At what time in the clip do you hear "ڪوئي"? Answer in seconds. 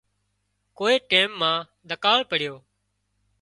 0.77-0.95